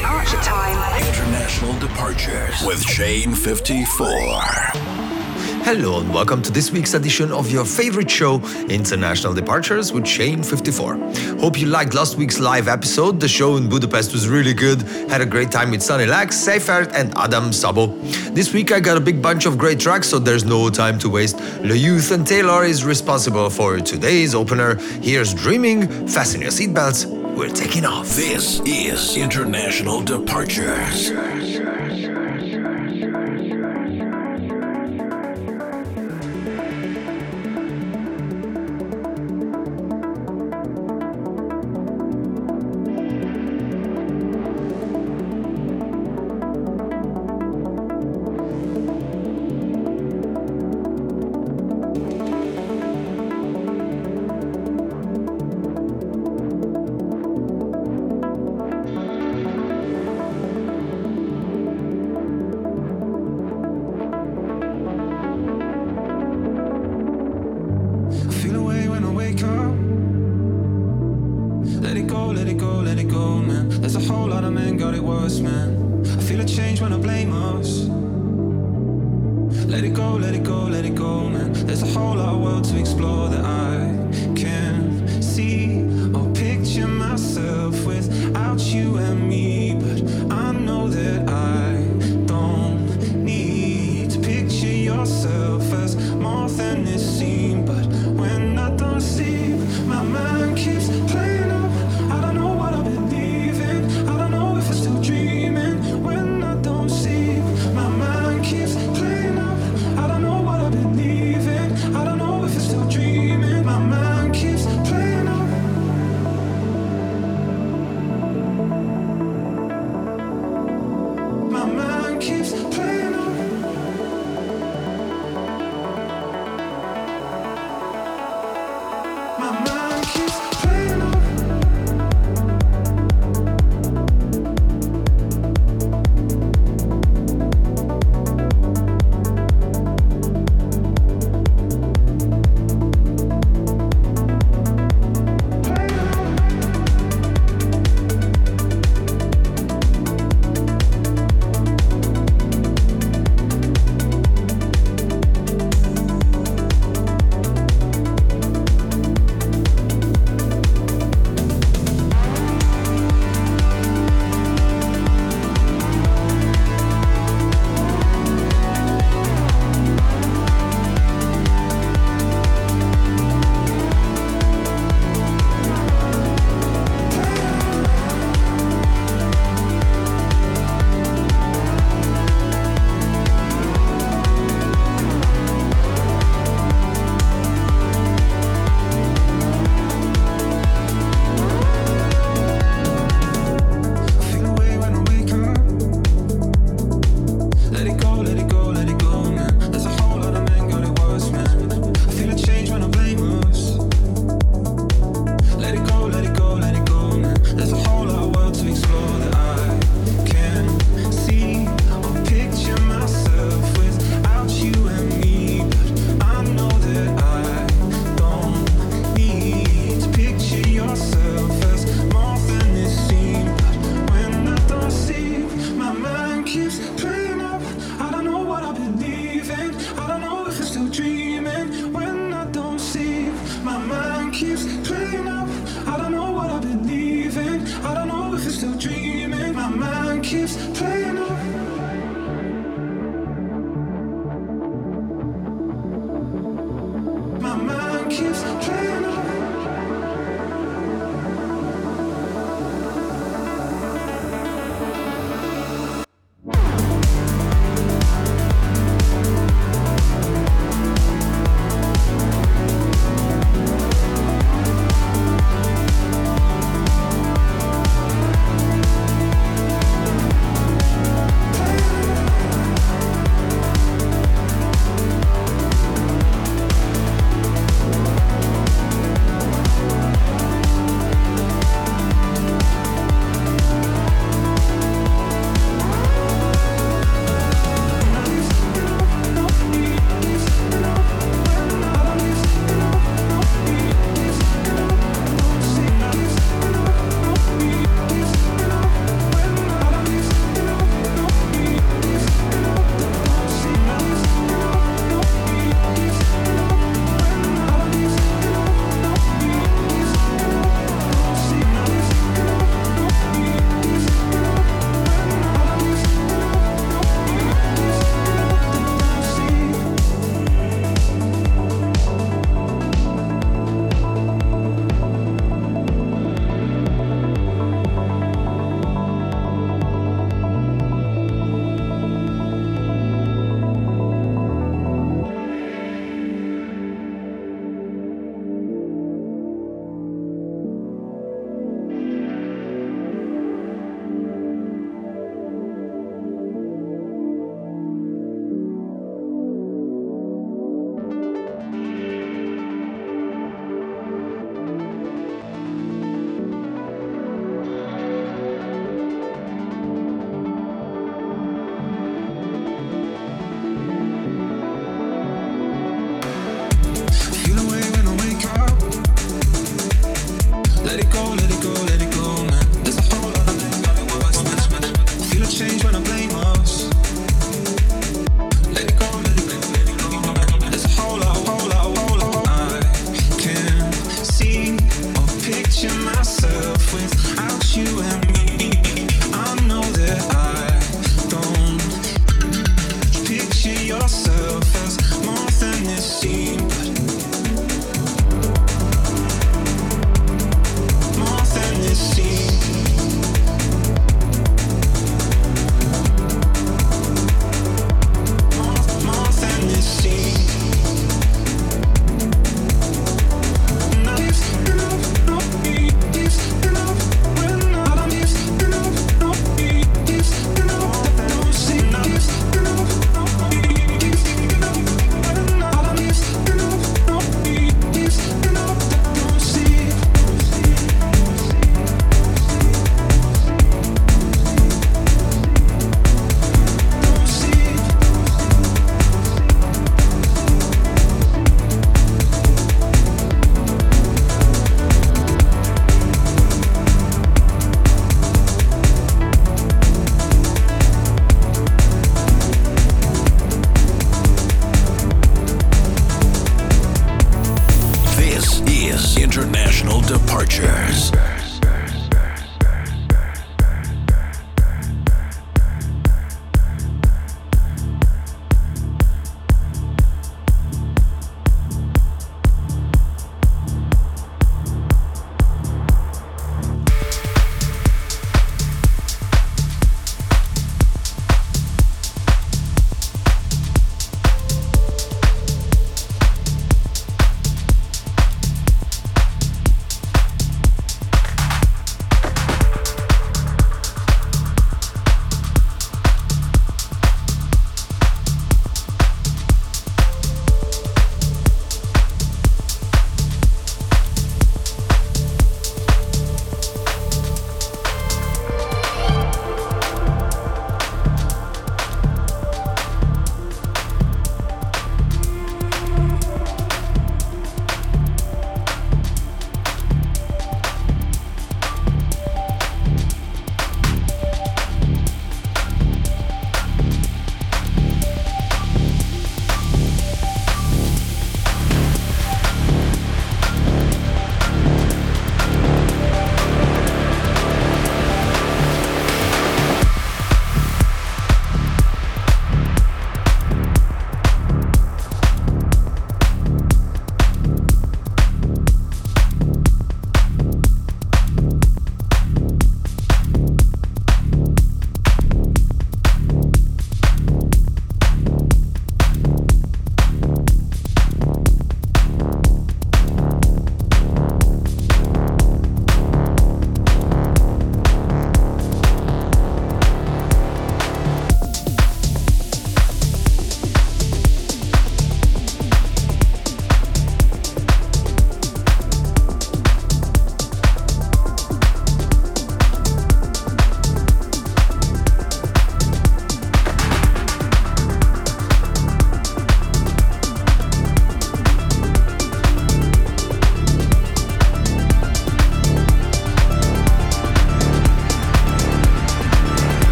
time. 0.00 1.06
International 1.06 1.78
departures 1.78 2.64
with 2.64 2.82
Shane 2.82 3.34
54. 3.34 4.06
Hello 5.62 6.00
and 6.00 6.12
welcome 6.12 6.40
to 6.40 6.50
this 6.50 6.70
week's 6.70 6.94
edition 6.94 7.30
of 7.30 7.50
your 7.50 7.66
favorite 7.66 8.10
show, 8.10 8.40
International 8.70 9.34
Departures 9.34 9.92
with 9.92 10.06
Shane 10.06 10.42
54. 10.42 10.94
Hope 11.38 11.60
you 11.60 11.66
liked 11.66 11.92
last 11.92 12.16
week's 12.16 12.40
live 12.40 12.66
episode. 12.66 13.20
The 13.20 13.28
show 13.28 13.56
in 13.56 13.68
Budapest 13.68 14.12
was 14.12 14.26
really 14.26 14.54
good. 14.54 14.80
Had 15.10 15.20
a 15.20 15.26
great 15.26 15.50
time 15.50 15.70
with 15.70 15.82
Sunny 15.82 16.06
Lax, 16.06 16.34
Seifert 16.36 16.92
and 16.94 17.12
Adam 17.18 17.50
Szabo. 17.50 17.94
This 18.34 18.54
week 18.54 18.72
I 18.72 18.80
got 18.80 18.96
a 18.96 19.00
big 19.00 19.20
bunch 19.20 19.44
of 19.44 19.58
great 19.58 19.78
tracks, 19.78 20.08
so 20.08 20.18
there's 20.18 20.44
no 20.44 20.70
time 20.70 20.98
to 21.00 21.10
waste. 21.10 21.38
Le 21.60 21.74
Youth 21.74 22.10
and 22.10 22.26
Taylor 22.26 22.64
is 22.64 22.86
responsible 22.86 23.50
for 23.50 23.78
today's 23.80 24.34
opener. 24.34 24.76
Here's 25.02 25.34
Dreaming. 25.34 26.08
Fasten 26.08 26.40
your 26.40 26.52
seatbelts. 26.52 27.19
We're 27.36 27.48
taking 27.48 27.84
off. 27.84 28.08
This 28.08 28.60
is 28.60 29.16
International 29.16 30.02
Departures. 30.02 31.10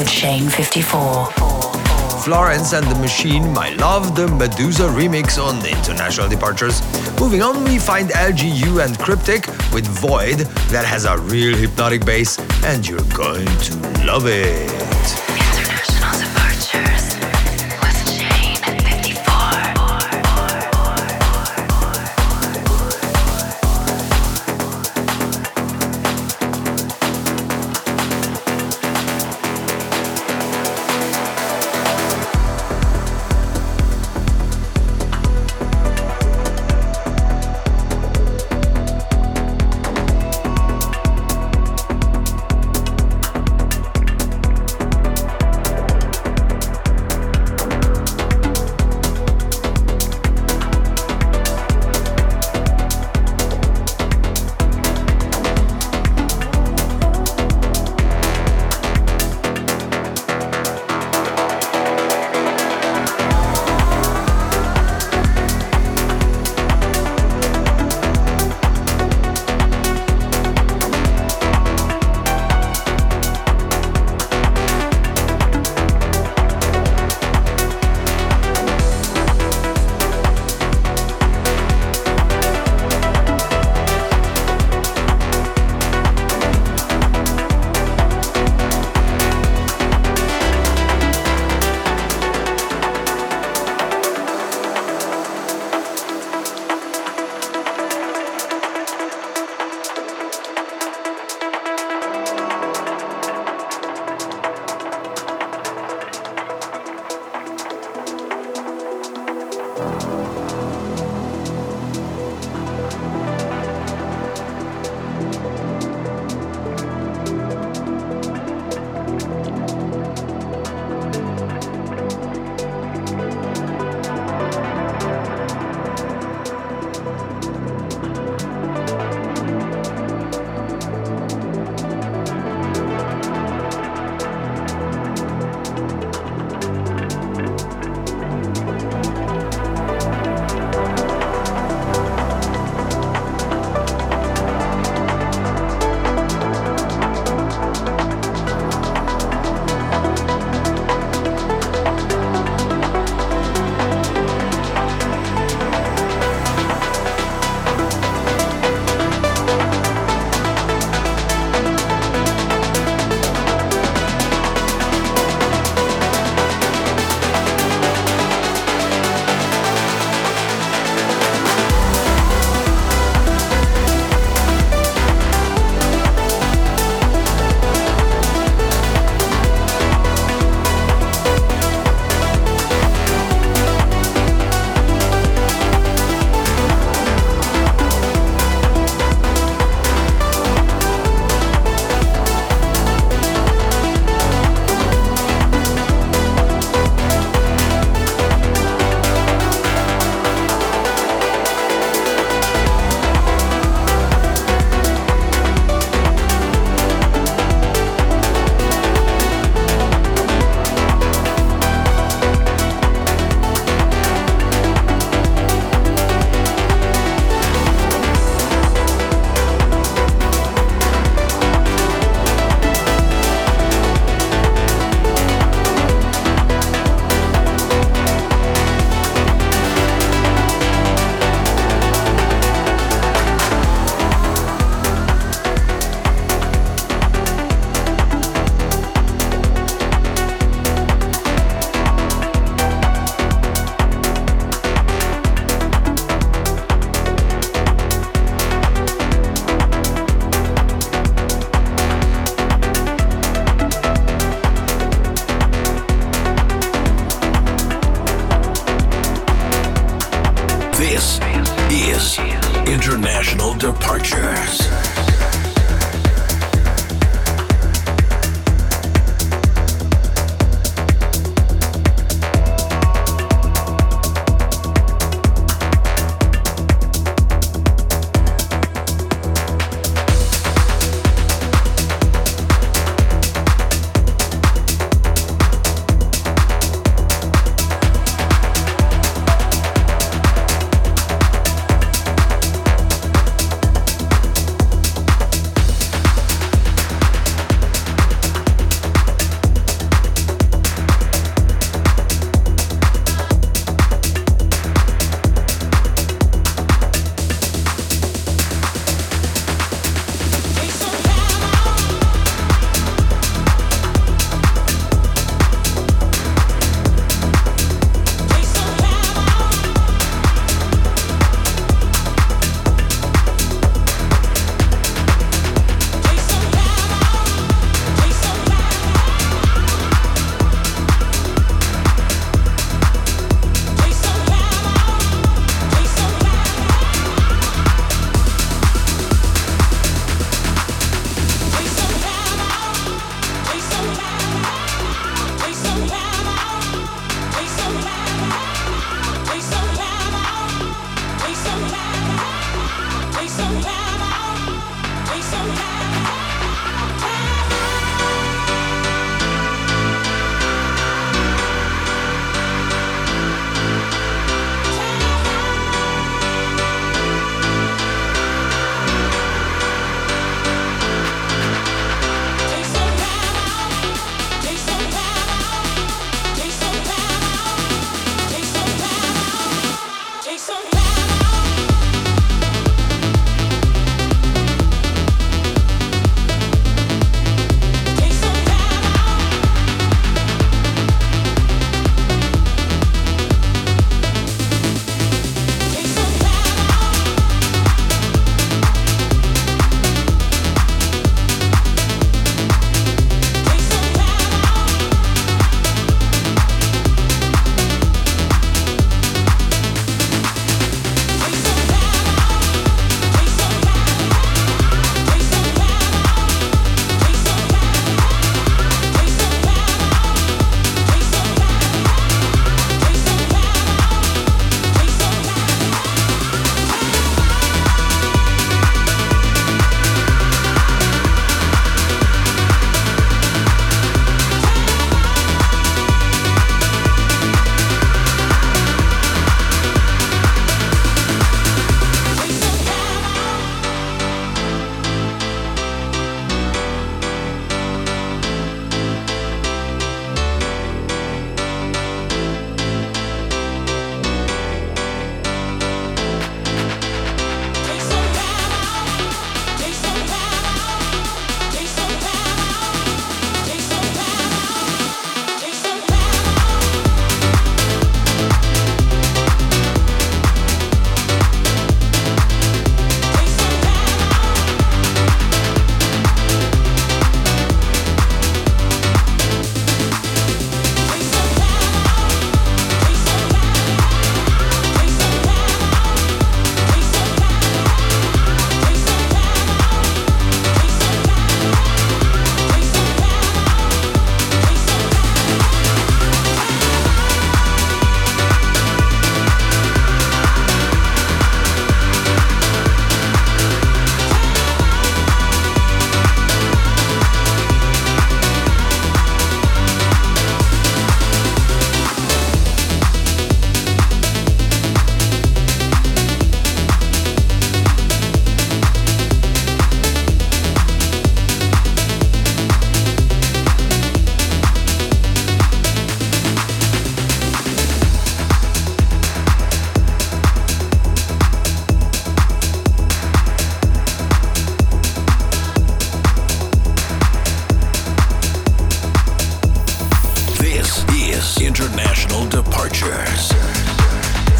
With 0.00 0.08
Shane 0.08 0.48
54. 0.48 1.26
Florence 2.24 2.72
and 2.72 2.86
the 2.86 2.94
Machine, 2.94 3.52
My 3.52 3.74
Love, 3.74 4.16
the 4.16 4.28
MEDUZA 4.28 4.88
remix 4.94 5.36
on 5.38 5.58
the 5.58 5.68
International 5.68 6.26
Departures. 6.26 6.80
Moving 7.20 7.42
on, 7.42 7.62
we 7.64 7.78
find 7.78 8.08
LGU 8.08 8.82
and 8.82 8.96
Kryptic 8.96 9.46
with 9.74 9.86
Void 9.86 10.38
that 10.70 10.86
has 10.86 11.04
a 11.04 11.18
real 11.18 11.54
hypnotic 11.54 12.06
bass, 12.06 12.38
and 12.64 12.88
you're 12.88 13.04
going 13.12 13.44
to 13.44 13.76
love 14.06 14.24
it. 14.26 14.69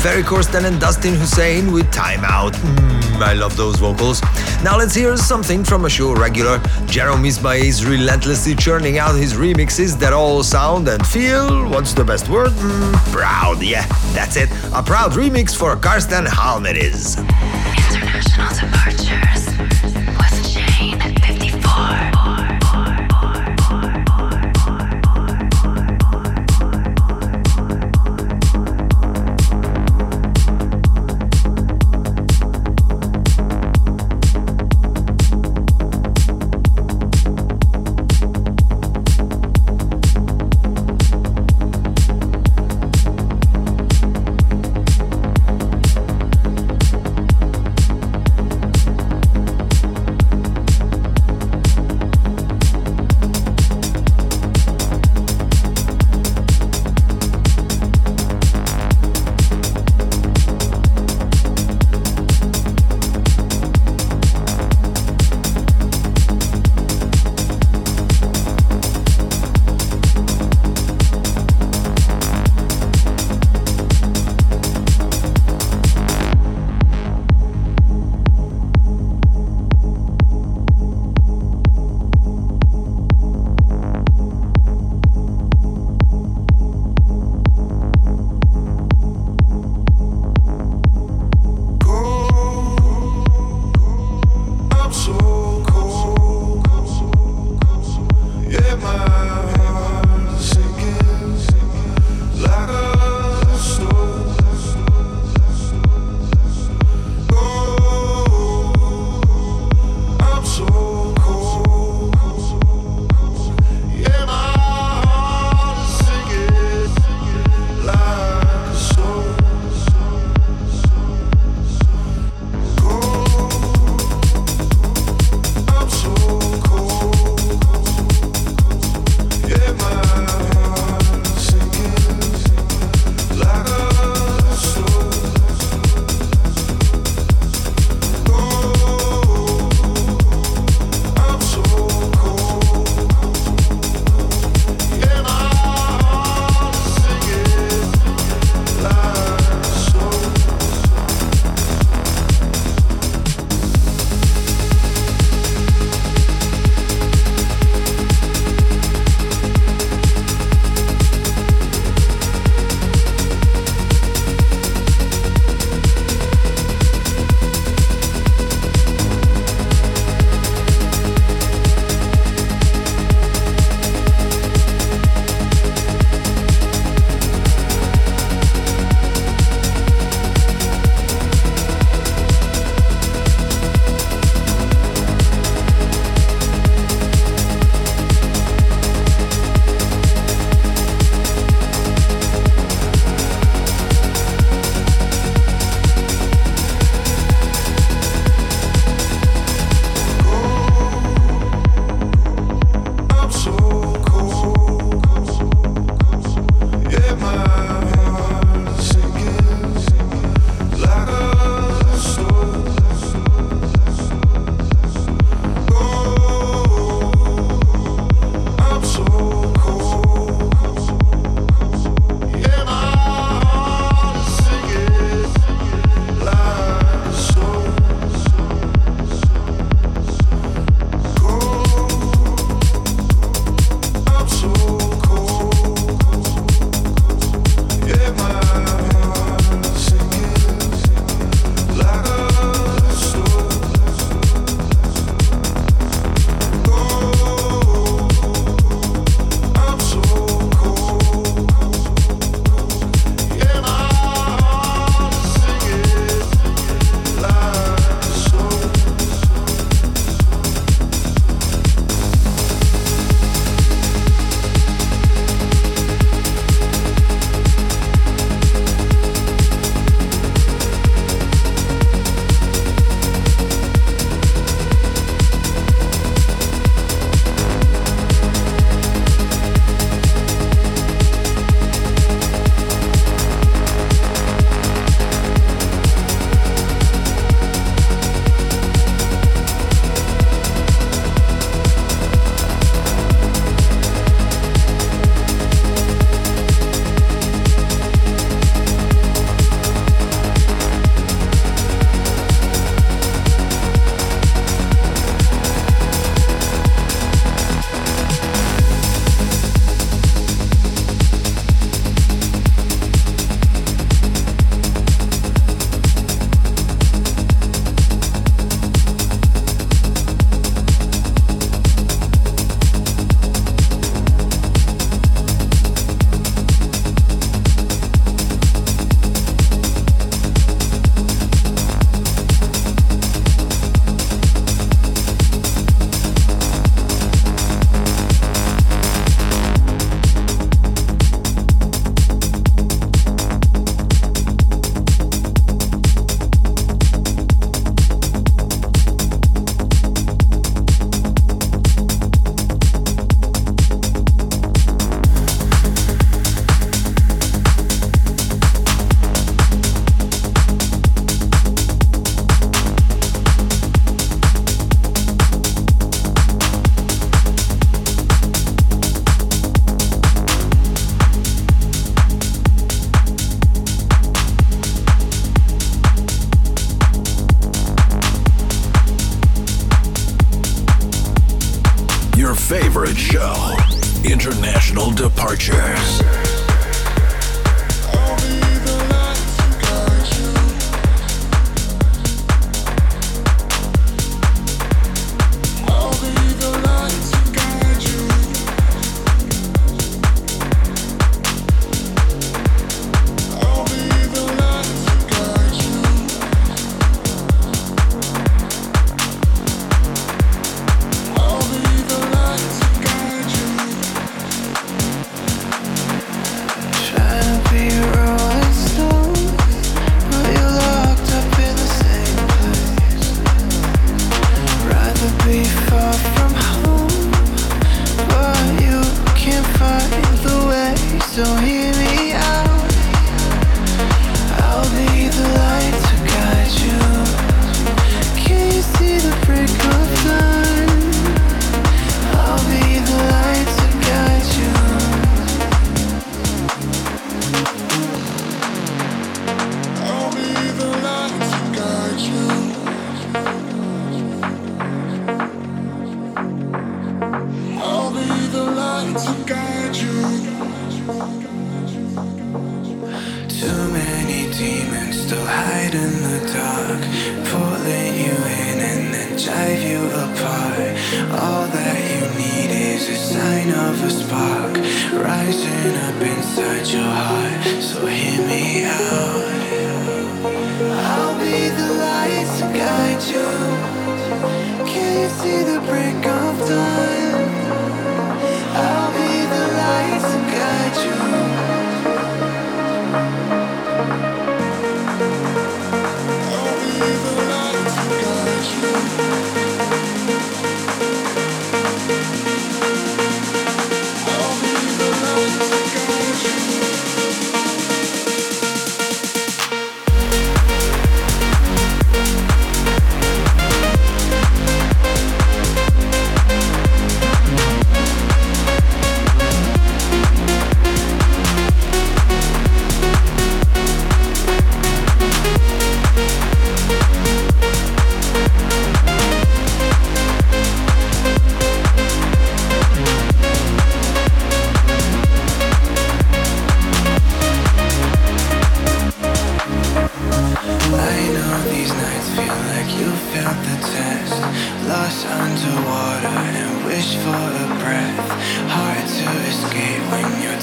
Ferry 0.01 0.23
Corsten 0.23 0.65
and 0.65 0.81
Dustin 0.81 1.15
Husain 1.15 1.73
with 1.73 1.91
Time 1.93 2.21
Out. 2.25 2.55
Mm, 2.55 3.21
I 3.21 3.35
love 3.35 3.57
those 3.57 3.79
vocals. 3.79 4.23
Now 4.65 4.79
let's 4.79 4.95
hear 4.95 5.17
something 5.17 5.63
from 5.63 5.85
a 5.85 5.91
show 5.91 6.15
regular. 6.15 6.59
Jerome 6.87 7.23
Isma 7.25 7.59
is 7.59 7.85
relentlessly 7.85 8.55
churning 8.55 8.99
out 8.99 9.15
his 9.15 9.35
remixes 9.35 9.99
that 9.99 10.13
all 10.13 10.43
sound 10.43 10.89
and 10.89 11.07
feel, 11.07 11.69
what's 11.69 11.93
the 11.93 12.05
best 12.05 12.29
word? 12.31 12.51
Mm, 12.53 12.95
proud, 13.13 13.63
yeah, 13.63 13.85
that's 14.15 14.37
it. 14.37 14.51
A 14.75 14.83
proud 14.83 15.13
remix 15.13 15.55
for 15.55 15.77
Carsten 15.77 16.25
Halmeriz. 16.25 17.19
International 17.19 18.49
departures 18.49 19.00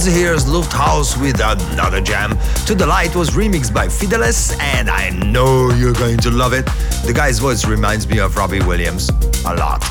Scorz, 0.00 0.12
here's 0.12 0.44
Lufthaus 0.44 1.20
with 1.20 1.40
another 1.40 2.00
jam. 2.00 2.38
To 2.66 2.74
the 2.74 2.86
Light 2.86 3.14
was 3.14 3.30
remixed 3.30 3.74
by 3.74 3.86
Fideles, 3.86 4.58
and 4.58 4.88
I 4.88 5.10
know 5.10 5.70
you're 5.70 5.92
going 5.92 6.18
to 6.18 6.30
love 6.30 6.52
it. 6.52 6.66
The 7.04 7.12
guy's 7.14 7.38
voice 7.38 7.66
reminds 7.66 8.06
me 8.06 8.18
of 8.18 8.36
Robbie 8.36 8.60
Williams 8.60 9.10
a 9.44 9.54
lot. 9.54 9.82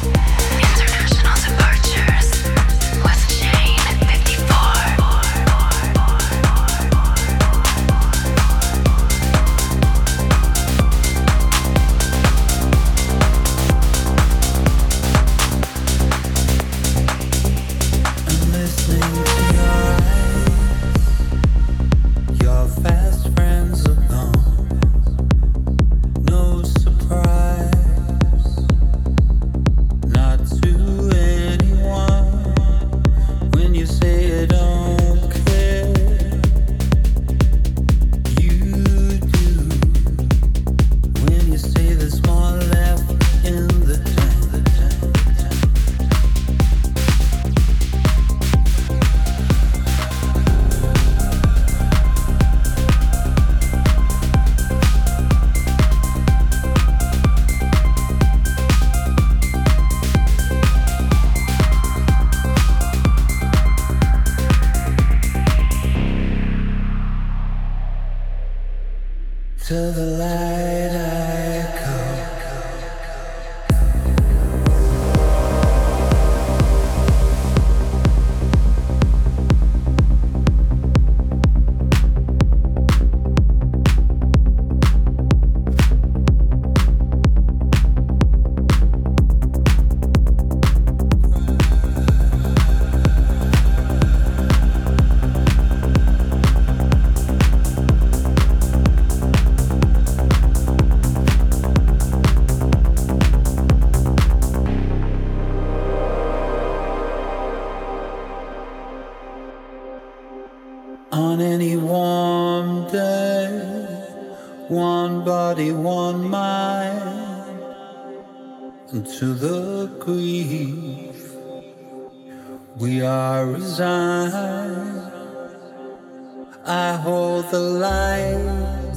I 126.66 126.93
hold 126.93 127.50
the 127.52 127.60
light 127.60 128.95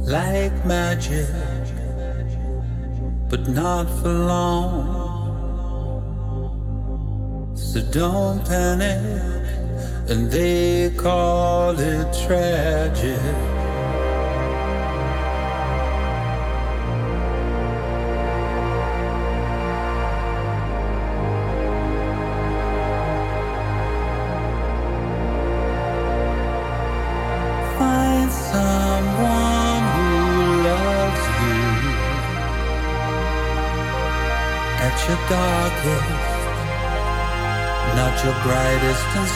like 0.00 0.64
magic, 0.64 1.28
but 3.28 3.46
not 3.48 3.86
for 4.00 4.12
long. 4.12 5.10
So 7.54 7.80
don't 7.92 8.44
panic, 8.44 9.02
and 10.08 10.30
they 10.30 10.90
call 10.96 11.78
it 11.78 12.12
tragic. 12.26 13.59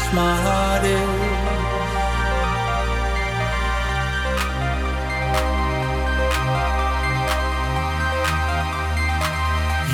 place 0.05 0.14
my 0.14 0.36
heart 0.36 0.84
is. 0.84 1.00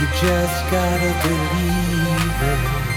You 0.01 0.07
just 0.21 0.71
gotta 0.71 1.13
believe 1.23 2.43
it. 2.43 2.90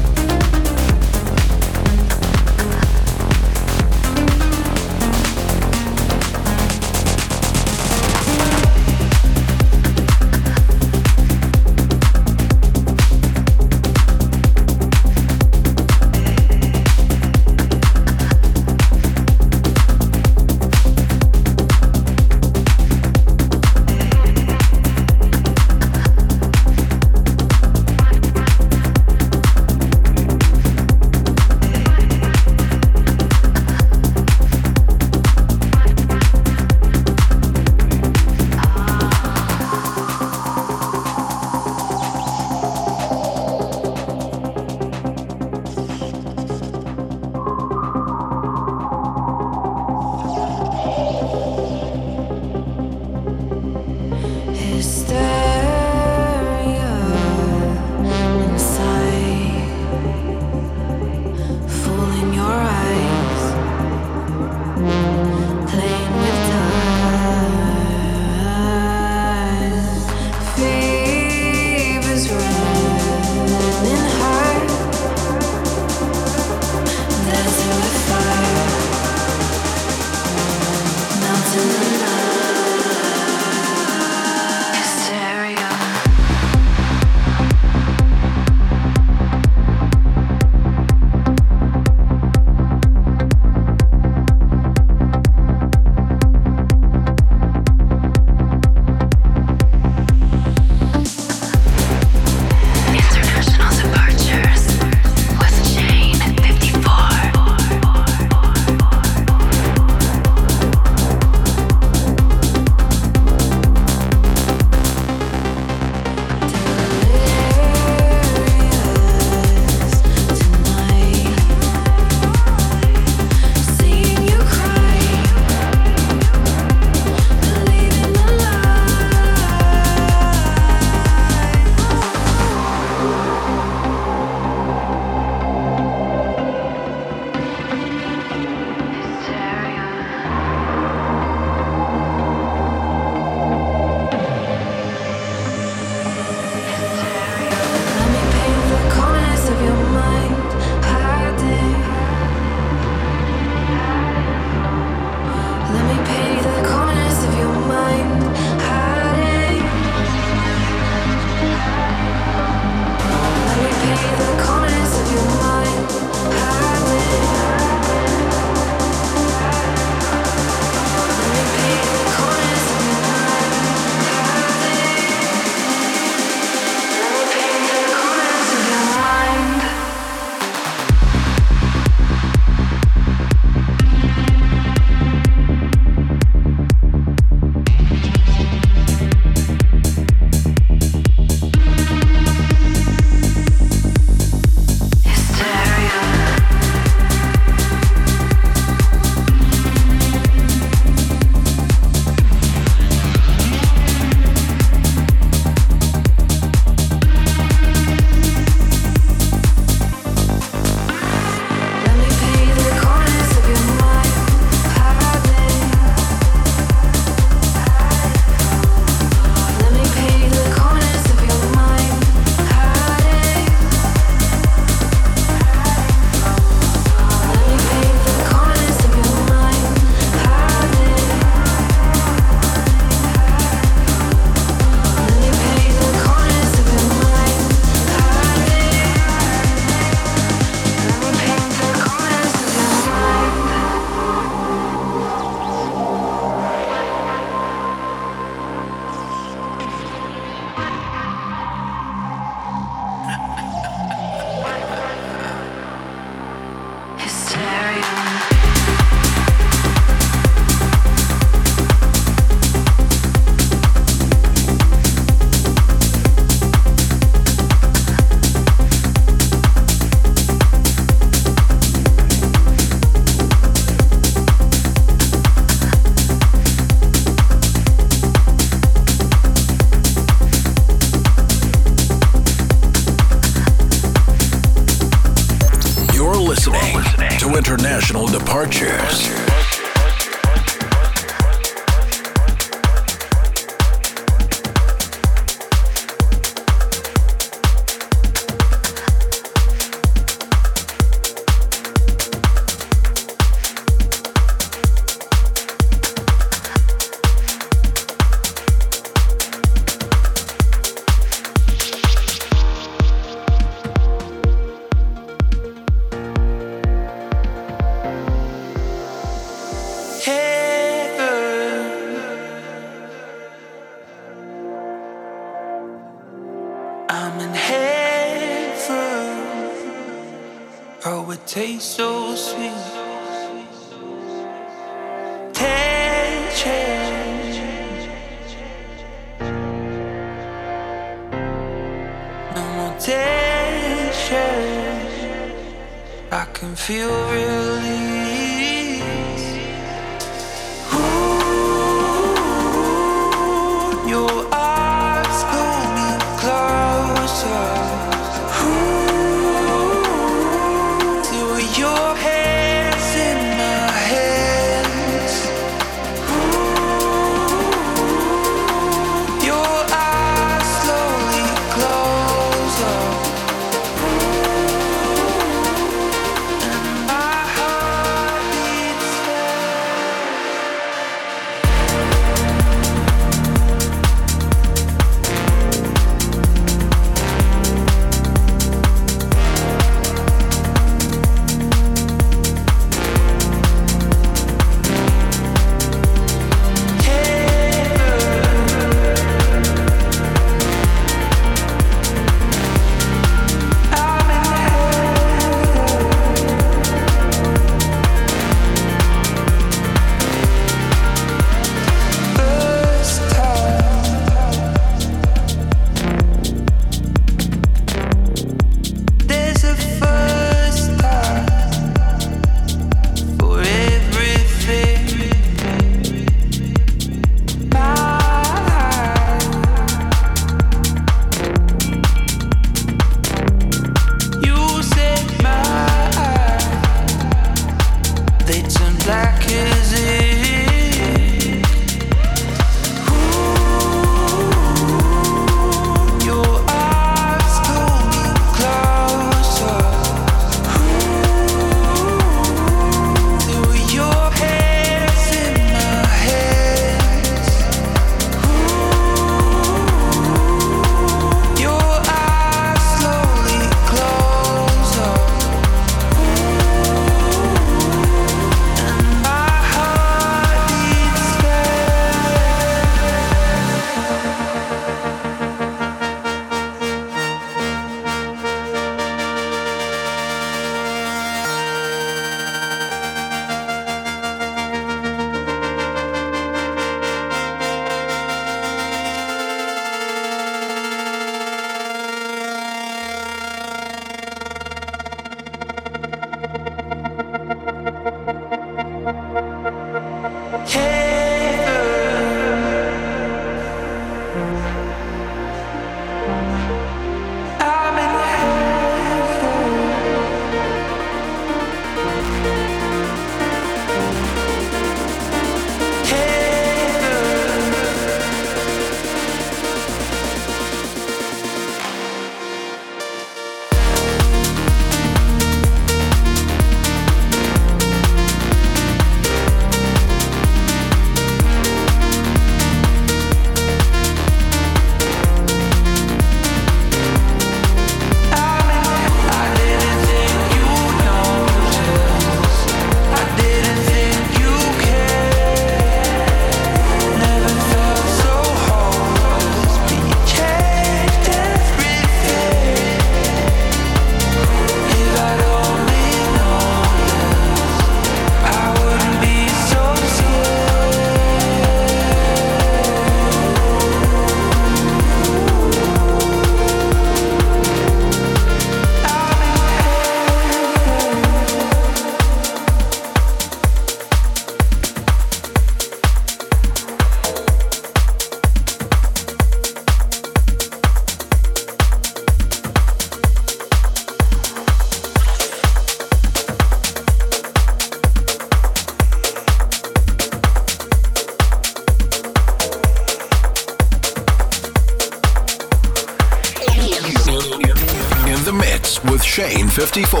54. 599.56 600.00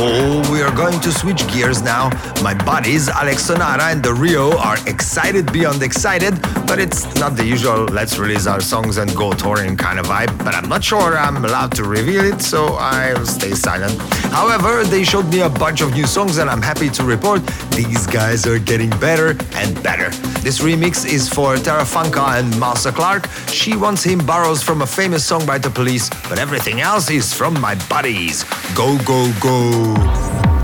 Oh, 0.00 0.48
we 0.50 0.62
are 0.62 0.74
going 0.74 0.98
to 1.00 1.12
switch 1.12 1.46
gears 1.52 1.82
now. 1.82 2.08
My 2.42 2.54
buddies 2.54 3.10
Alex 3.10 3.44
Sonata 3.44 3.82
and 3.84 4.02
the 4.02 4.14
Rio 4.14 4.56
are 4.56 4.78
excited 4.86 5.52
beyond 5.52 5.82
excited, 5.82 6.32
but 6.66 6.78
it's 6.78 7.04
not 7.16 7.36
the 7.36 7.44
usual 7.44 7.84
let's 7.84 8.16
release 8.16 8.46
our 8.46 8.62
songs 8.62 8.96
and 8.96 9.14
go 9.14 9.34
touring 9.34 9.76
kind 9.76 9.98
of 9.98 10.06
vibe. 10.06 10.38
But 10.38 10.54
I'm 10.54 10.66
not 10.66 10.82
sure 10.82 11.18
I'm 11.18 11.44
allowed 11.44 11.74
to 11.74 11.84
reveal 11.84 12.24
it, 12.24 12.40
so 12.40 12.76
I'll 12.78 13.26
stay 13.26 13.50
silent. 13.50 14.00
However, 14.32 14.82
they 14.82 15.04
showed 15.04 15.28
me 15.30 15.40
a 15.40 15.50
bunch 15.50 15.82
of 15.82 15.92
new 15.92 16.06
songs, 16.06 16.38
and 16.38 16.48
I'm 16.48 16.62
happy 16.62 16.88
to 16.88 17.04
report 17.04 17.44
these 17.72 18.06
guys 18.06 18.46
are 18.46 18.58
getting 18.58 18.88
better 18.98 19.36
and 19.56 19.82
better. 19.82 20.08
This 20.40 20.60
remix 20.60 21.04
is 21.06 21.28
for 21.28 21.56
Terranfunka 21.56 22.38
and 22.38 22.58
Moussa 22.58 22.92
Clarke. 22.92 23.28
She 23.52 23.76
Wants 23.76 24.02
Him 24.04 24.18
borrows 24.24 24.62
from 24.62 24.82
a 24.82 24.86
famous 24.86 25.24
song 25.24 25.44
by 25.46 25.58
the 25.58 25.70
police, 25.70 26.08
but 26.28 26.38
everything 26.38 26.80
else 26.80 27.10
is 27.10 27.32
from 27.32 27.60
my 27.60 27.74
buddies. 27.88 28.44
Go, 28.74 28.98
go, 29.04 29.32
go. 29.40 30.57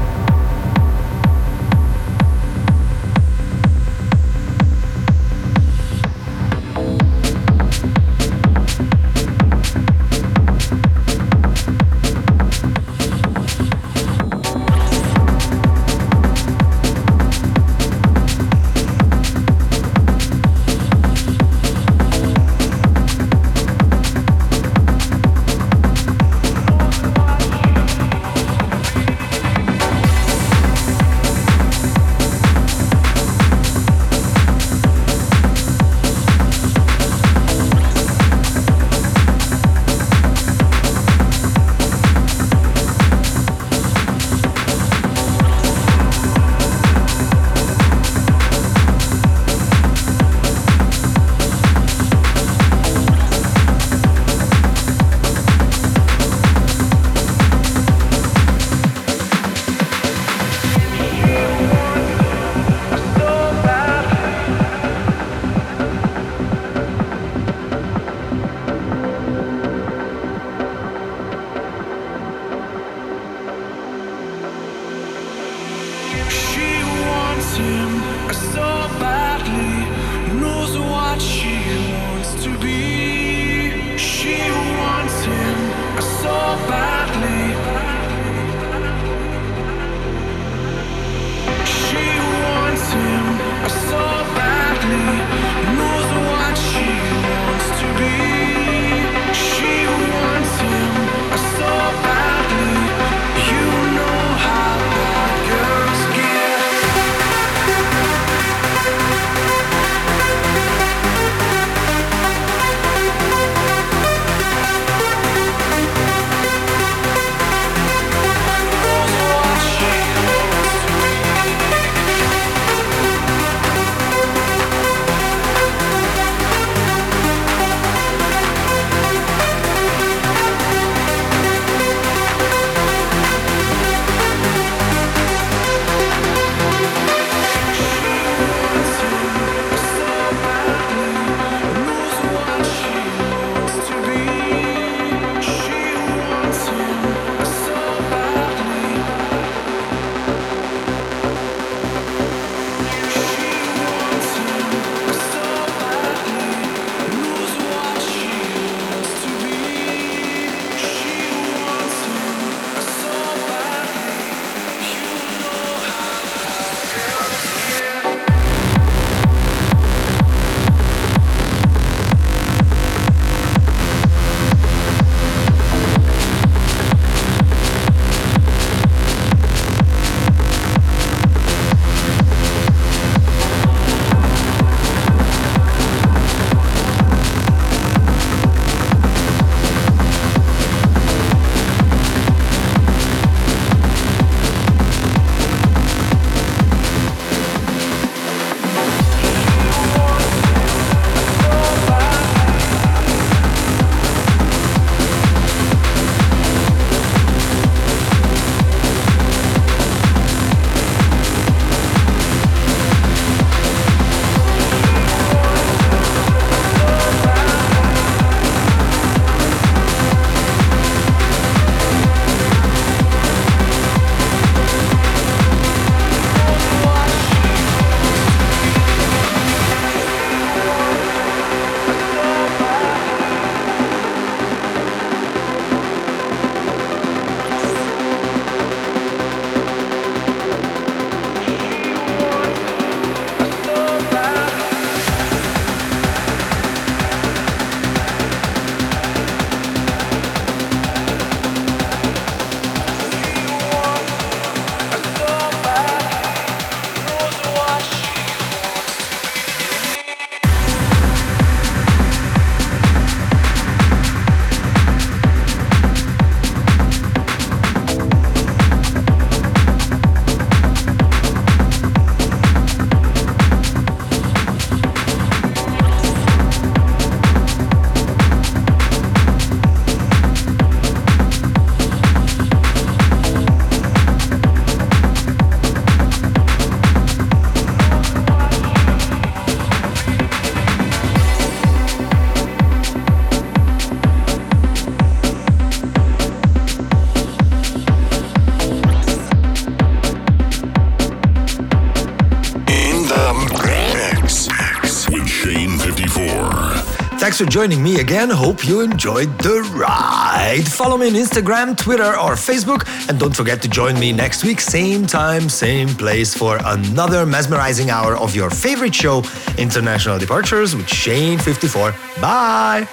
Thanks 307.34 307.46
for 307.46 307.50
joining 307.50 307.82
me 307.82 307.98
again. 307.98 308.30
Hope 308.30 308.64
you 308.64 308.80
enjoyed 308.82 309.26
the 309.40 309.68
ride. 309.74 310.62
Follow 310.68 310.96
me 310.96 311.08
on 311.08 311.14
Instagram, 311.14 311.76
Twitter, 311.76 312.16
or 312.16 312.36
Facebook. 312.36 312.86
And 313.08 313.18
don't 313.18 313.34
forget 313.34 313.60
to 313.62 313.68
join 313.68 313.98
me 313.98 314.12
next 314.12 314.44
week, 314.44 314.60
same 314.60 315.04
time, 315.04 315.48
same 315.48 315.88
place, 315.88 316.32
for 316.32 316.60
another 316.64 317.26
mesmerizing 317.26 317.90
hour 317.90 318.16
of 318.16 318.36
your 318.36 318.50
favorite 318.50 318.94
show, 318.94 319.24
International 319.58 320.16
Departures 320.16 320.76
with 320.76 320.86
Shane54. 320.86 322.20
Bye. 322.20 322.86